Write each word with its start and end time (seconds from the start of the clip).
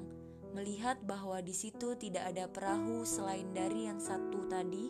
melihat 0.55 1.03
bahwa 1.03 1.43
di 1.43 1.51
situ 1.51 1.99
tidak 1.99 2.31
ada 2.31 2.47
perahu 2.47 3.03
selain 3.03 3.51
dari 3.51 3.91
yang 3.91 3.99
satu 3.99 4.47
tadi 4.47 4.89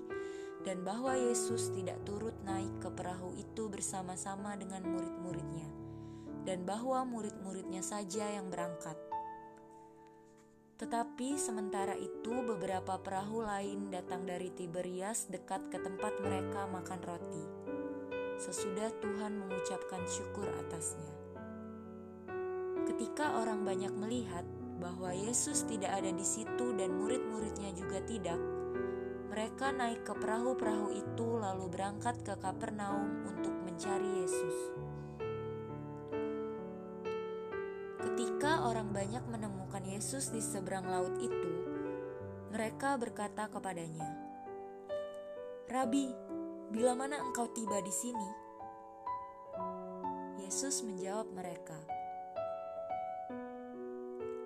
dan 0.68 0.84
bahwa 0.84 1.16
Yesus 1.16 1.72
tidak 1.72 1.96
turut 2.04 2.36
naik 2.44 2.76
ke 2.76 2.92
perahu 2.92 3.32
itu 3.40 3.72
bersama-sama 3.72 4.52
dengan 4.60 4.84
murid-muridnya 4.84 5.68
dan 6.44 6.62
bahwa 6.68 7.08
murid-muridnya 7.08 7.80
saja 7.80 8.36
yang 8.36 8.52
berangkat. 8.52 9.05
Tetapi 10.76 11.40
sementara 11.40 11.96
itu 11.96 12.44
beberapa 12.44 13.00
perahu 13.00 13.40
lain 13.40 13.88
datang 13.88 14.28
dari 14.28 14.52
Tiberias 14.52 15.24
dekat 15.32 15.72
ke 15.72 15.80
tempat 15.80 16.20
mereka 16.20 16.68
makan 16.68 17.00
roti. 17.00 17.44
Sesudah 18.36 18.92
Tuhan 19.00 19.40
mengucapkan 19.40 20.04
syukur 20.04 20.44
atasnya. 20.60 21.16
Ketika 22.84 23.40
orang 23.40 23.64
banyak 23.64 23.92
melihat 23.96 24.44
bahwa 24.76 25.16
Yesus 25.16 25.64
tidak 25.64 25.96
ada 25.96 26.12
di 26.12 26.24
situ 26.24 26.76
dan 26.76 26.92
murid-muridnya 26.92 27.72
juga 27.72 28.04
tidak, 28.04 28.36
mereka 29.32 29.72
naik 29.72 30.04
ke 30.04 30.12
perahu-perahu 30.12 30.92
itu 30.92 31.28
lalu 31.40 31.72
berangkat 31.72 32.20
ke 32.20 32.36
Kapernaum 32.36 33.24
untuk 33.24 33.56
mencari 33.64 34.24
Yesus. 34.24 34.85
Ketika 38.46 38.62
orang 38.62 38.94
banyak 38.94 39.24
menemukan 39.26 39.82
Yesus 39.82 40.30
di 40.30 40.38
seberang 40.38 40.86
laut 40.86 41.18
itu, 41.18 41.50
mereka 42.54 42.94
berkata 42.94 43.50
kepadanya, 43.50 44.06
"Rabi, 45.66 46.14
bila 46.70 46.94
mana 46.94 47.18
engkau 47.26 47.50
tiba 47.50 47.82
di 47.82 47.90
sini?" 47.90 48.30
Yesus 50.46 50.86
menjawab 50.86 51.26
mereka, 51.34 51.74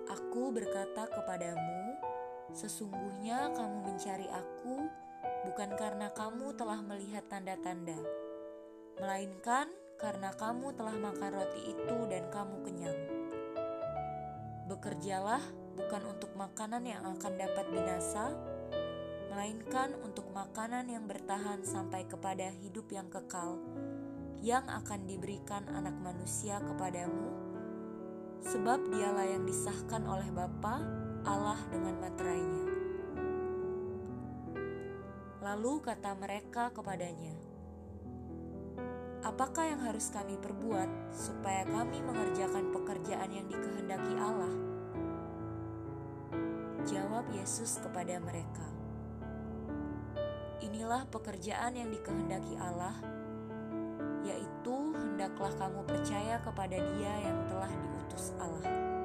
"Aku 0.09 0.49
berkata 0.49 1.05
kepadamu, 1.05 2.01
sesungguhnya 2.57 3.53
kamu 3.53 3.85
mencari 3.85 4.25
Aku 4.33 4.81
bukan 5.45 5.77
karena 5.77 6.09
kamu 6.09 6.57
telah 6.57 6.81
melihat 6.81 7.21
tanda-tanda, 7.29 8.01
melainkan 8.97 9.69
karena 10.01 10.33
kamu 10.33 10.73
telah 10.73 10.97
makan 10.97 11.37
roti 11.37 11.69
itu 11.69 11.97
dan 12.09 12.25
kamu 12.33 12.65
kenyang." 12.65 13.20
Bekerjalah 14.71 15.43
bukan 15.75 16.15
untuk 16.15 16.31
makanan 16.39 16.87
yang 16.87 17.03
akan 17.03 17.35
dapat 17.35 17.67
binasa, 17.75 18.31
melainkan 19.27 19.91
untuk 19.99 20.31
makanan 20.31 20.87
yang 20.87 21.03
bertahan 21.11 21.59
sampai 21.67 22.07
kepada 22.07 22.47
hidup 22.63 22.87
yang 22.87 23.11
kekal, 23.11 23.59
yang 24.39 24.63
akan 24.71 25.03
diberikan 25.11 25.67
Anak 25.75 25.91
Manusia 25.99 26.63
kepadamu, 26.63 27.35
sebab 28.47 28.79
Dialah 28.87 29.27
yang 29.27 29.43
disahkan 29.43 30.07
oleh 30.07 30.31
Bapa 30.31 30.79
Allah 31.27 31.59
dengan 31.67 31.99
materainya. 31.99 32.65
Lalu 35.43 35.83
kata 35.83 36.15
mereka 36.15 36.71
kepadanya, 36.71 37.35
Apakah 39.21 39.69
yang 39.69 39.85
harus 39.85 40.09
kami 40.09 40.33
perbuat 40.41 41.13
supaya 41.13 41.61
kami 41.69 42.01
mengerjakan 42.01 42.73
pekerjaan 42.73 43.29
yang 43.29 43.45
dikehendaki 43.45 44.17
Allah? 44.17 44.70
Jawab 46.81 47.29
Yesus 47.33 47.77
kepada 47.77 48.17
mereka, 48.17 48.65
"Inilah 50.65 51.05
pekerjaan 51.13 51.77
yang 51.77 51.93
dikehendaki 51.93 52.57
Allah, 52.57 52.97
yaitu 54.25 54.75
hendaklah 54.97 55.53
kamu 55.61 55.85
percaya 55.85 56.41
kepada 56.41 56.77
Dia 56.77 57.13
yang 57.21 57.37
telah 57.49 57.69
diutus 57.69 58.33
Allah." 58.41 59.00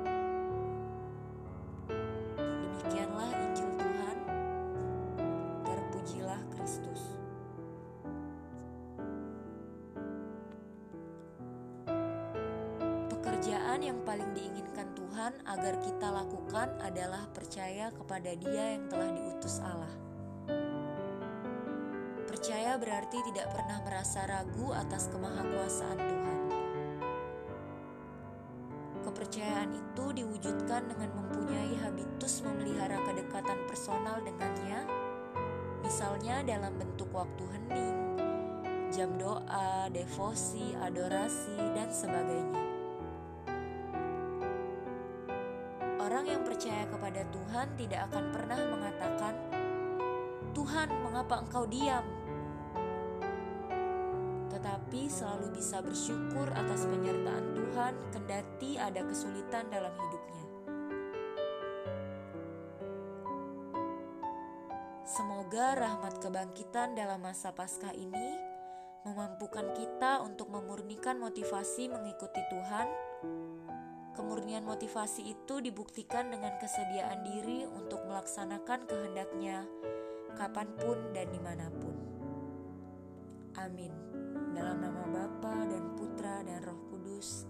Yang 13.77 14.03
paling 14.03 14.31
diinginkan 14.35 14.89
Tuhan 14.99 15.33
agar 15.47 15.79
kita 15.79 16.09
lakukan 16.11 16.69
adalah 16.83 17.29
percaya 17.31 17.93
kepada 17.95 18.35
Dia 18.35 18.75
yang 18.75 18.91
telah 18.91 19.15
diutus 19.15 19.63
Allah. 19.63 19.95
Percaya 22.27 22.75
berarti 22.75 23.19
tidak 23.31 23.47
pernah 23.55 23.79
merasa 23.87 24.27
ragu 24.27 24.75
atas 24.75 25.07
kemahakuasaan 25.13 25.99
Tuhan. 26.03 26.39
Kepercayaan 29.07 29.71
itu 29.71 30.05
diwujudkan 30.19 30.91
dengan 30.91 31.11
mempunyai 31.23 31.79
habitus 31.79 32.43
memelihara 32.43 32.99
kedekatan 33.07 33.71
personal 33.71 34.19
dengannya, 34.27 34.83
misalnya 35.87 36.43
dalam 36.43 36.75
bentuk 36.75 37.07
waktu 37.15 37.45
hening, 37.55 37.99
jam 38.91 39.15
doa, 39.15 39.87
devosi, 39.95 40.75
adorasi, 40.83 41.55
dan 41.79 41.87
sebagainya. 41.95 42.76
Kepada 46.97 47.29
Tuhan 47.29 47.67
tidak 47.77 48.01
akan 48.09 48.25
pernah 48.33 48.61
mengatakan, 48.73 49.35
"Tuhan, 50.57 50.89
mengapa 51.05 51.45
Engkau 51.45 51.69
diam?" 51.69 52.03
Tetapi 54.49 55.05
selalu 55.13 55.53
bisa 55.53 55.85
bersyukur 55.85 56.49
atas 56.57 56.89
penyertaan 56.89 57.53
Tuhan, 57.53 57.93
kendati 58.09 58.81
ada 58.81 59.05
kesulitan 59.05 59.69
dalam 59.69 59.93
hidupnya. 59.93 60.45
Semoga 65.05 65.77
rahmat 65.77 66.17
kebangkitan 66.19 66.97
dalam 66.97 67.21
masa 67.21 67.53
Paskah 67.53 67.93
ini 67.93 68.57
memampukan 69.05 69.71
kita 69.77 70.25
untuk 70.25 70.51
memurnikan 70.51 71.21
motivasi 71.21 71.93
mengikuti 71.93 72.43
Tuhan 72.51 73.06
Kemurnian 74.17 74.65
motivasi 74.65 75.29
itu 75.29 75.61
dibuktikan 75.61 76.33
dengan 76.33 76.57
kesediaan 76.57 77.21
diri 77.21 77.69
untuk 77.69 78.01
melaksanakan 78.09 78.89
kehendaknya 78.89 79.69
kapan 80.35 80.69
pun 80.81 80.99
dan 81.13 81.29
di 81.31 81.41
mana 81.41 81.69
pun. 81.69 81.97
Amin. 83.57 83.93
Dalam 84.53 84.85
nama 84.85 85.05
Bapa 85.09 85.65
dan 85.69 85.97
Putra 85.97 86.45
dan 86.45 86.61
Roh 86.65 86.81
Kudus. 86.93 87.46